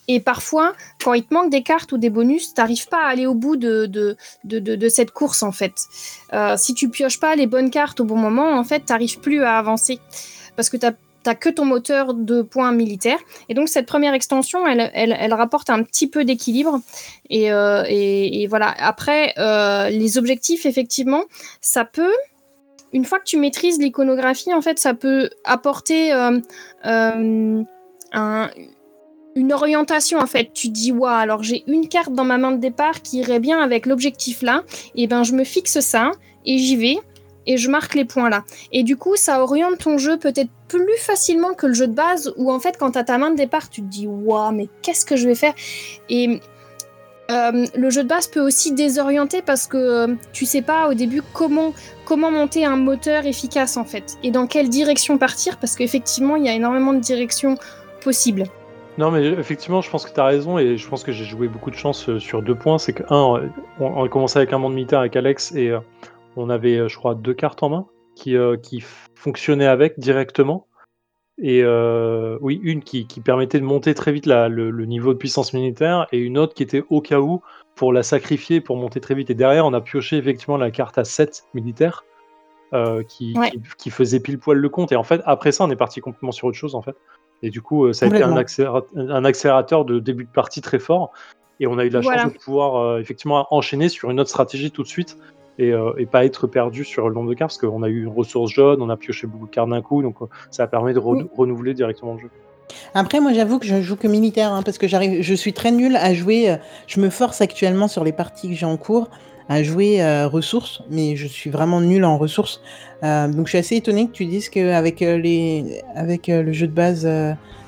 [0.08, 3.26] Et parfois, quand il te manque des cartes ou des bonus, t'arrives pas à aller
[3.26, 4.16] au bout de,
[4.90, 5.74] cette course en fait.
[6.34, 9.44] Euh, si tu pioches pas les bonnes cartes au bon moment, en fait, t'arrives plus
[9.44, 10.00] à avancer.
[10.56, 10.94] Parce que t'as
[11.24, 13.20] t'as que ton moteur de points militaires.
[13.50, 16.80] Et donc cette première extension, elle, rapporte un petit peu d'équilibre.
[17.30, 17.84] Et, euh,
[18.48, 18.74] voilà.
[18.80, 21.24] Après, euh, les objectifs, effectivement,
[21.60, 22.14] ça peut,
[22.94, 26.42] une fois que tu maîtrises l'iconographie, en fait, ça peut apporter un-
[29.38, 30.20] une orientation.
[30.20, 33.20] En fait, tu dis, waouh, alors j'ai une carte dans ma main de départ qui
[33.20, 34.64] irait bien avec l'objectif là.
[34.96, 36.12] Et ben, je me fixe ça
[36.46, 36.98] et j'y vais.
[37.50, 38.44] Et je marque les points là.
[38.74, 42.34] Et du coup, ça oriente ton jeu peut-être plus facilement que le jeu de base,
[42.36, 44.68] où en fait, quand tu as ta main de départ, tu te dis Waouh, mais
[44.82, 45.54] qu'est-ce que je vais faire?
[46.10, 46.42] Et
[47.32, 50.94] euh, le jeu de base peut aussi désorienter parce que euh, tu sais pas au
[50.94, 51.74] début comment,
[52.06, 56.46] comment monter un moteur efficace en fait, et dans quelle direction partir, parce qu'effectivement, il
[56.46, 57.58] y a énormément de directions
[58.02, 58.46] possibles.
[58.98, 61.48] Non, mais effectivement, je pense que tu as raison et je pense que j'ai joué
[61.48, 62.80] beaucoup de chance euh, sur deux points.
[62.80, 63.48] C'est que, un, euh,
[63.80, 65.80] on, a commencé avec un monde militaire avec Alex et euh,
[66.36, 68.84] on avait, euh, je crois, deux cartes en main qui, euh, qui
[69.16, 70.66] fonctionnaient avec directement.
[71.40, 75.14] Et euh, oui, une qui, qui permettait de monter très vite la- le, le niveau
[75.14, 77.42] de puissance militaire et une autre qui était au cas où
[77.76, 79.30] pour la sacrifier pour monter très vite.
[79.30, 82.04] Et derrière, on a pioché effectivement la carte à 7 militaire
[82.74, 83.52] euh, qui, Ouais.
[83.52, 84.92] qui, qui faisait pile poil le compte.
[84.92, 86.96] Et en fait, après ça, on est parti complètement sur autre chose en fait.
[87.44, 91.12] Et du coup, euh, ça a été un, accélérateur de début de partie très fort.
[91.60, 92.24] Et on a eu la Voilà.
[92.24, 95.18] chance de pouvoir euh, effectivement enchaîner sur une autre stratégie tout de suite
[95.58, 98.04] et, euh, et pas être perdu sur le nombre de cartes parce qu'on a eu
[98.04, 100.18] une ressource jaune, on a pioché beaucoup de cartes d'un coup, donc
[100.52, 101.30] ça permet de re- Oui.
[101.36, 102.30] renouveler directement le jeu.
[102.94, 105.72] Après, moi, j'avoue que je joue que militaire hein, parce que j'arrive, je suis très
[105.72, 106.58] nulle à jouer.
[106.86, 109.10] Je me force actuellement sur les parties que j'ai en cours
[109.50, 112.62] à jouer euh, ressources, mais je suis vraiment nulle en ressources.
[113.04, 116.74] Euh, donc, je suis assez étonnée que tu dises qu'avec avec euh, le jeu de
[116.74, 117.08] base,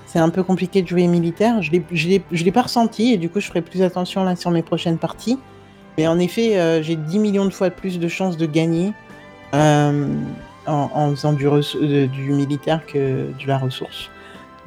[0.05, 1.61] c'est un peu compliqué de jouer militaire.
[1.61, 4.51] Je l'ai, je l'ai, pas ressenti et du coup, je ferai plus attention là sur
[4.51, 5.37] mes prochaines parties.
[5.97, 8.93] Mais en effet, j'ai 10 millions de fois plus de chances de gagner
[9.53, 11.47] en, faisant du,
[12.07, 14.09] du militaire que de la ressource.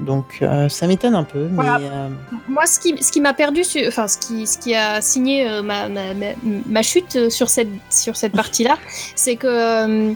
[0.01, 1.77] Donc euh, ça m'étonne un peu, mais Voilà.
[1.79, 2.09] euh,
[2.49, 5.63] Moi, ce qui, ce qui m'a perdu, enfin, ce qui, ce qui a signé euh,
[5.63, 6.27] ma, ma, ma,
[6.67, 8.79] ma chute sur cette, sur cette partie-là,
[9.15, 10.15] c'est que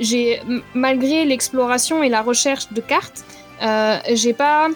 [0.00, 0.40] j'ai,
[0.74, 3.24] malgré l'exploration et la recherche de cartes,
[4.12, 4.68] j'ai pas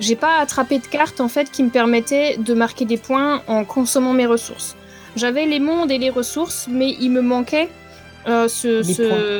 [0.00, 3.64] j'ai pas attrapé de carte en fait qui me permettait de marquer des points en
[3.64, 4.74] consommant mes ressources.
[5.14, 7.68] J'avais les mondes et les ressources, mais il me manquait
[8.26, 8.82] euh, ce,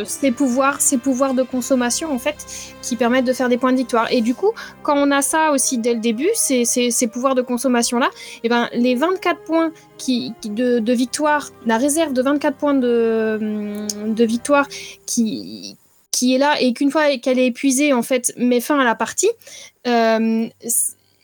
[0.04, 2.36] ces pouvoirs, ces pouvoirs de consommation en fait,
[2.82, 4.10] qui permettent de faire des points de victoire.
[4.12, 4.50] Et du coup,
[4.82, 8.10] quand on a ça aussi dès le début, ces, ces, ces pouvoirs de consommation là,
[8.42, 12.74] et ben les 24 points qui, qui- de, de victoire, la réserve de 24 points
[12.74, 14.66] de, hum, de victoire
[15.06, 15.76] qui
[16.10, 18.94] qui est là et qu'une fois qu'elle est épuisée en fait met fin à la
[18.94, 19.30] partie,
[19.86, 20.46] euh,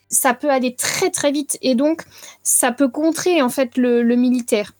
[0.08, 2.02] ça peut aller très très vite et donc
[2.42, 4.72] ça peut contrer en fait le, le militaire.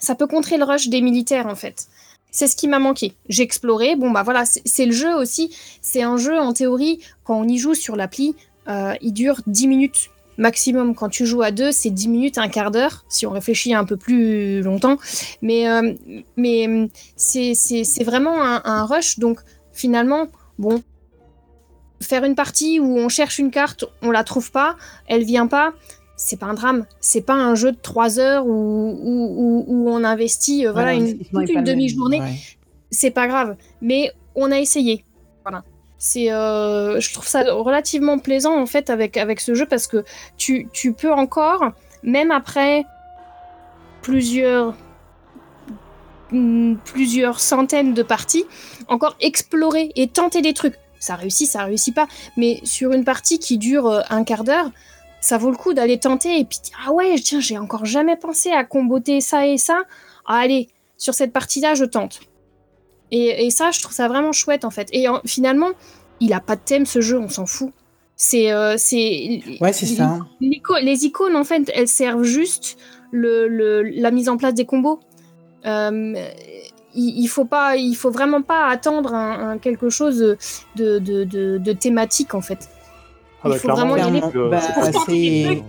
[0.00, 1.86] Ça peut contrer le rush des militaires en fait.
[2.30, 3.14] C'est ce qui m'a manqué.
[3.28, 3.96] J'ai exploré.
[3.96, 5.56] Bon bah voilà, c'est le jeu aussi.
[5.80, 8.34] C'est un jeu en théorie quand on y joue sur l'appli,
[8.68, 10.94] euh, il dure 10 minutes maximum.
[10.94, 13.84] Quand tu joues à deux, c'est 10 minutes, un quart d'heure si on réfléchit un
[13.84, 14.98] peu plus longtemps.
[15.40, 15.94] Mais euh,
[16.36, 19.18] mais c'est vraiment un, un rush.
[19.18, 19.40] Donc
[19.72, 20.26] finalement,
[20.58, 20.82] bon,
[22.02, 25.72] faire une partie où on cherche une carte, on la trouve pas, elle vient pas,
[26.16, 26.86] c'est pas un drame.
[27.00, 30.94] C'est pas un jeu de 3 heures où, où, où- où on investit euh, voilà,
[30.94, 32.20] une, toute demi-journée.
[32.20, 32.34] ouais.
[32.90, 33.56] C'est pas grave.
[33.82, 35.04] Mais on a essayé.
[35.44, 35.62] Voilà.
[35.98, 40.04] C'est, euh, je trouve ça relativement plaisant en fait avec, avec ce jeu parce que
[40.36, 42.84] tu, tu peux encore, même après
[44.02, 44.74] plusieurs
[46.32, 48.44] mm, plusieurs centaines de parties,
[48.88, 50.74] encore explorer et tenter des trucs.
[50.98, 52.08] Ça réussit, ça réussit pas.
[52.36, 54.70] Mais sur une partie qui dure euh, un quart d'heure,
[55.26, 58.16] ça vaut le coup d'aller tenter et puis dire, ah ouais, tiens, j'ai encore jamais
[58.16, 59.82] pensé à comboter ça et ça.
[60.26, 62.20] Ah, allez, sur cette partie-là, je tente.
[63.10, 64.88] Et, et ça, je trouve ça vraiment chouette en fait.
[64.92, 65.70] Et en- finalement,
[66.20, 67.72] il a pas de thème ce jeu, on s'en fout.
[68.16, 69.42] C'est, euh, c'est.
[69.60, 70.18] Ouais, c'est ça.
[70.80, 72.78] Les icônes, en fait, elles servent juste
[73.10, 75.00] le, le- la mise en place des combos.
[75.66, 76.14] Euh,
[76.94, 81.24] il, il faut pas, il faut vraiment pas attendre un, un quelque chose de, de,
[81.24, 82.68] de, de thématique en fait.
[83.46, 84.20] Ah Il faut clairement, vraiment y aller.
[84.50, 85.62] Bah, c'est pas c'est- possible.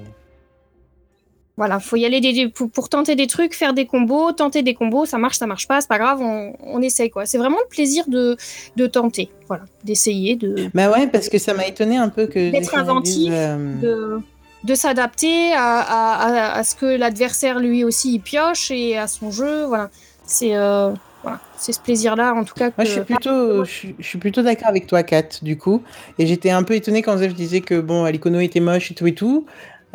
[1.56, 4.62] Voilà, faut y aller des- des- pour, pour tenter des trucs, faire des combos, tenter
[4.62, 7.26] des combos, ça marche, ça marche pas, c'est pas grave, on, on essaye quoi.
[7.26, 8.38] C'est vraiment le plaisir de,
[8.76, 12.52] de tenter, voilà, d'essayer, de, Bah ouais, parce que ça m'a étonné un peu que.
[12.52, 14.20] D'être inventif, euh, de,
[14.66, 19.08] de s'adapter à, à, à- à ce que l'adversaire lui aussi il pioche et à
[19.08, 19.90] son jeu, voilà.
[20.28, 20.92] C'est euh,
[21.28, 22.76] voilà, c'est ce plaisir-là en tout cas que.
[22.78, 25.84] Moi, je suis plutôt, je suis, je suis plutôt d'accord avec toi, Kat, du coup.
[26.20, 29.08] Et j'étais un peu étonnée quand Zef disait que bon, l'icono était moche et tout
[29.08, 29.46] et tout.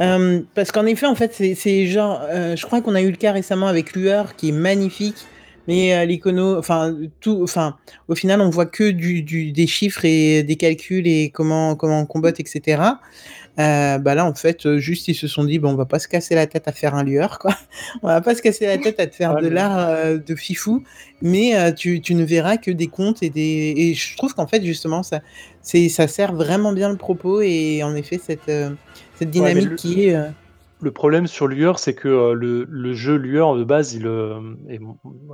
[0.01, 3.11] Euh, parce qu'en effet, en fait, c'est- c'est genre, euh, je crois qu'on a eu
[3.11, 5.27] le cas récemment avec Lueur, qui est magnifique,
[5.69, 7.77] mais euh, l'icono, enfin, tout, enfin,
[8.09, 12.01] au final, on voit que du, du- des chiffres et des calculs et comment, comment
[12.01, 12.83] on combatte, etc.
[13.59, 15.99] Euh, bah là, en fait, euh, juste ils se sont dit, bon, on va pas
[15.99, 17.55] se casser la tête à faire un lueur, quoi.
[18.03, 20.35] On va pas se casser la tête à te faire Ah, de l'art euh, de
[20.35, 20.83] fifou,
[21.21, 23.75] mais euh, tu, tu ne verras que des comptes et des.
[23.77, 25.21] Et je trouve qu'en fait, justement, ça,
[25.61, 28.51] c'est, ça sert vraiment bien le propos et en effet, cette,
[29.19, 30.17] cette dynamique le- qui est.
[30.83, 34.07] euh, Le problème sur Lueur, c'est que euh, le, le jeu Lueur de base, il,
[34.07, 34.79] euh, et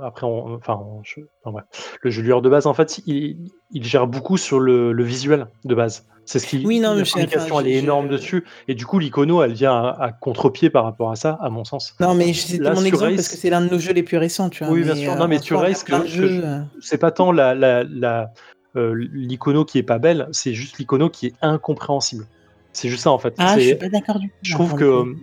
[0.03, 1.97] après, on- enfin, on- je- enfin, bref.
[2.01, 3.37] le jeu Lueur de base, en fait, il,
[3.71, 6.05] il gère beaucoup sur le, le visuel de base.
[6.25, 8.99] C'est ce qui, Oui, non, mais la communication, elle est énorme dessus, et du coup,
[8.99, 11.95] l'icono, elle vient à, à contre-pied par rapport à ça, à mon sens.
[11.99, 14.17] Non, mais Là, mon exemple Race- parce que c'est l'un de nos jeux les plus
[14.17, 14.71] récents, tu vois.
[14.71, 15.15] Oui, bien sûr.
[15.15, 18.29] Non, mais a Race, que- que euh, C'est pas tant la, la, la,
[18.75, 22.27] euh, l'icono qui est pas belle, c'est juste l'icono qui est incompréhensible.
[22.73, 23.33] C'est juste ça, en fait.
[23.39, 24.33] Ah, je C'est- suis pas d'accord du tout.
[24.43, 25.15] Je trouve que euh,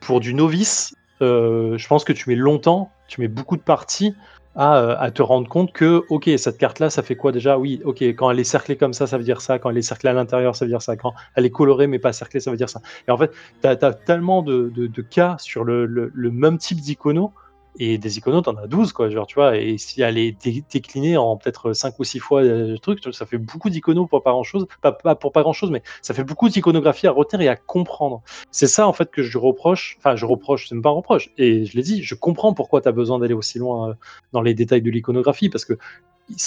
[0.00, 4.14] pour du novice, euh, je pense que tu mets longtemps, tu mets beaucoup de parties
[4.56, 7.58] à, euh, te rendre compte que, ok, cette carte-là, ça fait quoi déjà?
[7.58, 9.58] Oui, ok, quand elle est cerclée comme ça, ça veut dire ça.
[9.58, 10.96] Quand elle est cerclée à l'intérieur, ça veut dire ça.
[10.96, 12.80] Quand elle est colorée mais pas cerclée, ça veut dire ça.
[13.06, 13.30] Et en fait,
[13.62, 14.72] tu as, tellement de,
[15.10, 17.32] cas sur le, le- le même type d'icono.
[17.78, 20.64] Et des iconos, t'en as 12, quoi, genre, tu vois, et si elle est dé-
[20.70, 23.70] déclinée en peut-être 5 ou 6 fois euh, le truc, tu vois, ça fait beaucoup
[23.70, 27.06] d'iconos pour pas grand chose, pas, pour pas grand chose, mais ça fait beaucoup d'iconographie
[27.06, 28.22] à retenir et à comprendre.
[28.50, 29.96] C'est ça, en fait, que je reproche.
[29.98, 31.30] Enfin, je reproche, c'est même pas un reproche.
[31.38, 33.94] Et je l'ai dit, je comprends pourquoi tu as besoin d'aller aussi loin euh,
[34.32, 35.78] dans les détails de l'iconographie, parce que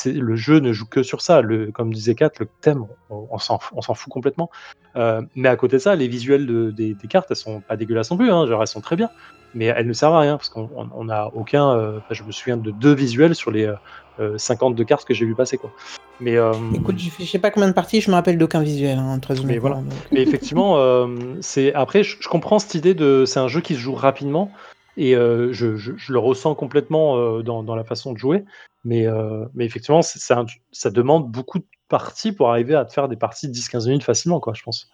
[0.05, 1.41] le jeu ne joue que sur ça.
[1.73, 4.49] Comme disait Kat, le thème, on, s'en fout complètement.
[4.95, 7.77] Euh, mais à côté de ça, les visuels de- des, des cartes, elles sont pas
[7.77, 9.09] dégueulasses non plus, hein, genre elles sont très bien.
[9.53, 11.77] Mais elles ne servent à rien, parce qu'on on- on n'a aucun.
[11.77, 13.75] euh, je me souviens de deux visuels sur les euh,
[14.19, 15.57] euh, 52 cartes que j'ai vu passer.
[15.57, 15.71] Quoi.
[16.19, 19.19] Mais, euh, Écoute, je sais pas combien de parties, je me rappelle d'aucun visuel, hein.
[19.45, 19.77] Mais voilà.
[19.77, 19.93] donc.
[20.11, 23.73] Mais effectivement, euh, c'est après, je, je comprends cette idée de, c'est un jeu qui
[23.75, 24.53] se joue rapidement
[24.95, 28.45] et euh, je, je- je le ressens complètement euh, dans, dans la façon de jouer.
[28.83, 33.07] Mais, euh, mais effectivement, un- ça demande beaucoup de parties pour arriver à te faire
[33.07, 34.89] des parties de 10-15 minutes facilement, quoi, je pense.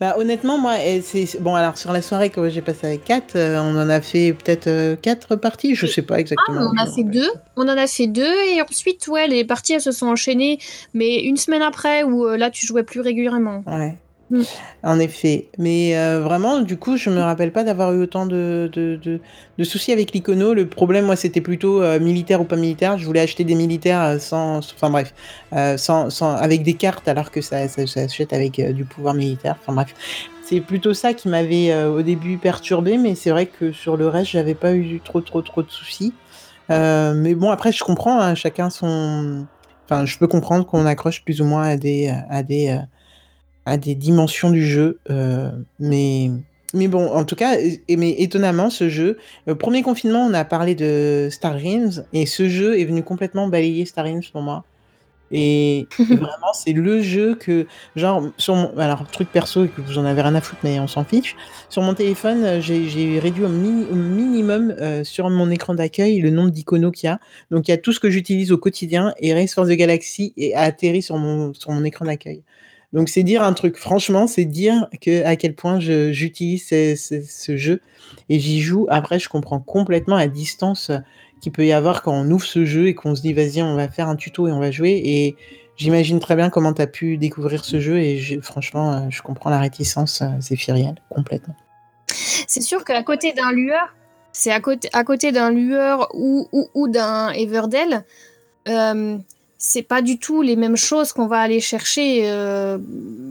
[0.00, 1.54] Bah, honnêtement, moi, c'est bon.
[1.54, 4.66] Alors, sur la soirée que j'ai passée avec Kat, euh, on en a fait peut-être
[4.68, 5.74] euh, quatre parties.
[5.74, 6.60] Je sais pas Ah, exactement.
[6.72, 7.30] on en a fait deux.
[7.56, 10.58] On en a fait deux et ensuite, ouais, les parties elles se sont enchaînées,
[10.94, 13.62] mais une semaine après où euh, là tu jouais plus régulièrement.
[13.66, 13.96] Ouais.
[14.30, 14.42] Mm.
[14.82, 15.48] En effet.
[15.58, 18.98] Mais euh, vraiment, du coup, je me rappelle pas d'avoir eu autant de, de,
[19.58, 20.54] de, soucis avec l'icono.
[20.54, 22.98] Le problème, moi, c'était plutôt euh, militaire ou pas militaire.
[22.98, 24.58] Je voulais acheter des militaires euh, sans.
[24.58, 25.14] Enfin, bref.
[25.78, 29.56] sans, sans, avec des cartes alors que ça, ça, s'achète avec du pouvoir militaire.
[29.60, 29.94] Enfin, bref.
[30.42, 32.96] C'est plutôt ça qui m'avait au début perturbé.
[32.96, 36.12] Mais c'est vrai que sur le reste, j'avais pas eu trop, trop, trop de soucis.
[36.68, 38.20] Mais bon, après, je comprends.
[38.20, 39.46] hein, chacun son.
[39.84, 42.12] Enfin, je peux comprendre qu'on accroche plus ou moins à des.
[42.30, 42.78] À des
[43.68, 44.98] à des dimensions du jeu.
[45.10, 46.30] euh, mais,
[46.74, 50.44] mais bon, en tout cas, et- mais étonnamment, ce jeu, le premier confinement, on a
[50.44, 54.64] parlé de Star Realms, et ce jeu est venu complètement balayer Star Realms pour moi.
[55.30, 59.82] Et, et vraiment, c'est le jeu que, genre, sur mon, alors, truc perso, et que
[59.82, 61.36] vous en avez rien à foutre, mais on s'en fiche.
[61.68, 66.20] Sur mon téléphone, euh, j'ai réduit au, mini- au minimum euh, sur mon écran d'accueil
[66.20, 67.20] le nombre d'iconos qu'il y a.
[67.50, 70.32] Donc, il y a tout ce que j'utilise au quotidien, et Race for the Galaxy
[70.38, 72.42] est a atterri sur mon, sur mon écran d'accueil.
[72.92, 74.88] Donc c'est dire un truc, franchement, c'est dire
[75.24, 77.80] à quel point j'utilise ce, jeu
[78.28, 78.86] et j'y joue.
[78.88, 80.90] Après, je comprends complètement la distance
[81.40, 83.76] qu'il peut y avoir quand on ouvre ce jeu et qu'on se dit vas-y, on
[83.76, 85.00] va faire un tuto et on va jouer.
[85.04, 85.36] Et
[85.76, 89.50] j'imagine très bien comment tu as pu découvrir ce jeu et franchement, euh, je comprends
[89.50, 91.54] la réticence euh, zéphirienne complètement.
[92.06, 93.94] C'est sûr qu'à côté d'un lueur,
[94.32, 98.04] c'est à côté, à côté d'un lueur ou, ou, ou d'un Everdell,
[98.68, 99.18] euh,
[99.58, 102.22] c'est pas du tout les mêmes choses qu'on va aller chercher.
[102.30, 102.78] euh,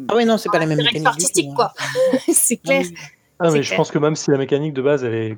[0.10, 1.08] Ah ouais, non, c'est pas la même mécanique.
[1.08, 1.74] artistique, tout, quoi.
[1.80, 2.18] hein.
[2.34, 2.84] c'est clair.
[2.86, 2.96] Ah oui.
[3.40, 3.78] Ah, C'est mais je clair.
[3.78, 5.38] pense que même si la mécanique de base elle est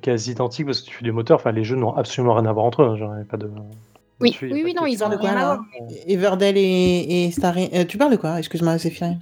[0.00, 2.52] quasi identique parce que tu fais des moteurs, enfin les jeux n'ont absolument rien à
[2.52, 2.86] voir entre eux.
[2.86, 3.50] hein, Genre, pas de.
[4.20, 5.64] Oui, oui, oui, non, ils ont de quoi rien à voir.
[6.06, 8.38] Everdell et, et Star euh, Tu parles de quoi?
[8.38, 9.18] Excuse-moi, Zéphirien.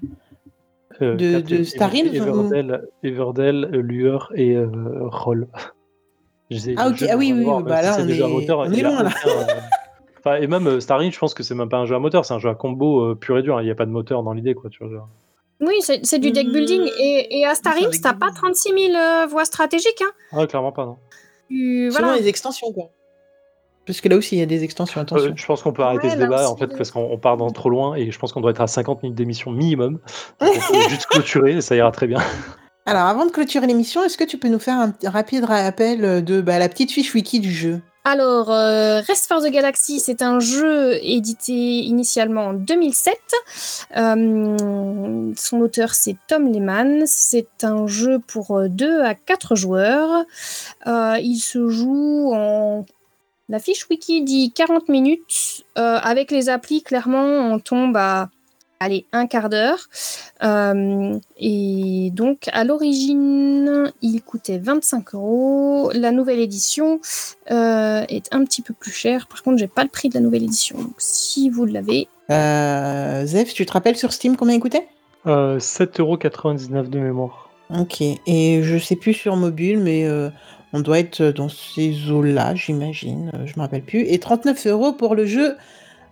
[1.00, 4.66] Euh, de- de Ever- Star Realms ou- Everdell, Everdell, euh, Lueur et euh,
[5.06, 5.46] Roll.
[6.76, 7.04] Ah, ok.
[7.08, 9.10] Ah oui, oui, oui, bah là, c'est on est- on est loin, là.
[10.28, 11.94] Euh, Enfin, et même euh, Star Realms, je pense que c'est même pas un jeu
[11.94, 13.60] à moteur, c'est un jeu à combo euh, pur et dur.
[13.60, 14.70] Il n'y a pas de moteur dans l'idée, quoi.
[14.70, 15.08] Tu vois, genre.
[15.60, 16.88] Oui, c'est du deck building.
[17.00, 18.42] Et, et à Star Oui, c'est un Realms, deck t'as pas building.
[18.74, 20.02] 36 000 euh, voies stratégiques.
[20.02, 20.12] Hein.
[20.32, 20.96] Ah, clairement pas, non.
[21.48, 22.20] Tu- Selon voilà.
[22.20, 22.90] les extensions, quoi.
[23.86, 25.30] Parce que là aussi, il y a des extensions, attention.
[25.30, 26.76] Euh, je pense qu'on peut arrêter Ouais, ce là débat aussi, en fait euh.
[26.76, 29.02] parce qu'on on part dans trop loin et je pense qu'on doit être à 50
[29.02, 29.98] minutes d'émission minimum.
[30.40, 32.20] Donc, on peut juste clôturer et ça ira très bien.
[32.84, 36.40] Alors, avant de clôturer l'émission, est-ce que tu peux nous faire un rapide rappel de
[36.42, 37.80] bah, la petite fiche wiki du jeu?
[38.10, 43.20] Alors, euh, Rest for the Galaxy, c'est un jeu édité initialement en 2007.
[43.98, 47.02] Euh, son auteur, c'est Tom Lehman.
[47.04, 50.24] C'est un jeu pour 2 à 4 joueurs.
[50.86, 52.86] Euh, il se joue en...
[53.50, 55.66] La fiche wiki dit 40 minutes.
[55.76, 58.30] Euh, avec les applis, clairement, on tombe à...
[58.80, 59.88] Allez, un quart d'heure.
[60.44, 65.90] Euh, et donc, à l'origine, il coûtait 25 euros.
[65.94, 67.00] La nouvelle édition
[67.50, 69.26] euh, est un petit peu plus chère.
[69.26, 70.78] Par contre, j'ai pas le prix de la nouvelle édition.
[70.78, 74.86] Donc, si vous l'avez, euh, Zef, tu te rappelles sur Steam combien il coûtait?
[75.26, 77.50] Euh, 7,99€ de mémoire.
[77.76, 78.00] Ok.
[78.00, 80.30] Et je sais plus sur mobile, mais euh,
[80.72, 83.30] on doit être dans ces eaux-là, j'imagine.
[83.34, 84.00] Euh, Je me rappelle plus.
[84.08, 85.56] Et 39 euros pour le jeu,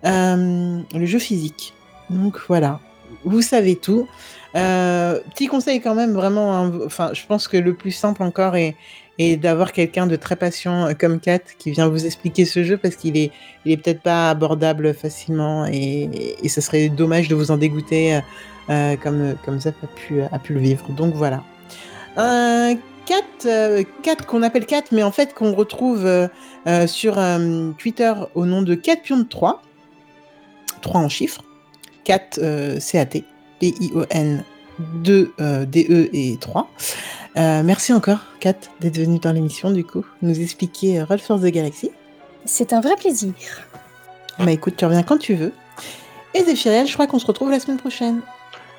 [0.05, 1.75] euh, le jeu physique.
[2.11, 2.81] Donc voilà,
[3.25, 4.09] vous savez tout.
[4.55, 6.57] Euh, petit conseil quand même, vraiment.
[6.57, 8.77] hein, Enfin, je pense que le plus simple encore est,
[9.19, 12.97] d'avoir quelqu'un de très patient euh, comme Kat qui vient vous expliquer ce jeu parce
[12.97, 13.33] qu'il est,
[13.65, 18.21] peut-être pas abordable facilement et, et ce serait dommage de vous en dégoûter
[18.69, 20.89] euh, comme comme Zap a pu le vivre.
[20.91, 21.43] Donc voilà.
[22.17, 26.27] Un Kat, euh, Kat qu'on appelle Kat, mais en fait qu'on retrouve euh,
[26.67, 29.59] euh, sur euh, Twitter au nom de Catpion3,
[30.83, 31.45] 3 en chiffres,
[32.07, 33.25] 4 euh, C-A-T,
[33.61, 34.45] P-I-O-N,
[34.79, 36.71] 2 euh, D-E et 3.
[37.37, 41.41] Euh, merci encore, Kat, d'être venue dans l'émission, du coup, nous expliquer euh, Roll for
[41.41, 41.91] the Galaxy.
[42.45, 43.35] c'est un vrai plaisir.
[44.39, 45.53] Bah écoute, tu reviens quand tu veux.
[46.35, 48.21] Et Zéphiriel, je crois qu'on se retrouve la semaine prochaine.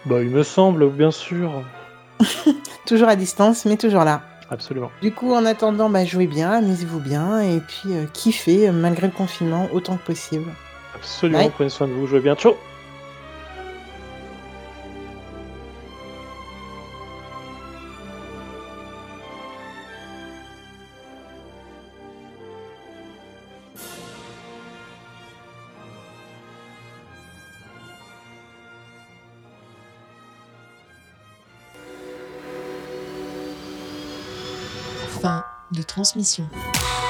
[0.06, 1.52] Bah, il me semble, bien sûr.
[2.86, 4.22] Toujours à distance, mais toujours là.
[4.50, 4.90] Absolument.
[5.02, 9.14] Du coup, en attendant, bah, jouez bien, amusez-vous bien, et puis euh, kiffez, malgré le
[9.14, 10.50] confinement, autant que possible.
[10.96, 11.40] Absolument.
[11.40, 11.50] Ouais.
[11.50, 12.08] Prenez soin de vous.
[12.08, 12.36] Jouez bien.
[12.36, 12.54] Ciao.
[36.12, 37.07] Transmission.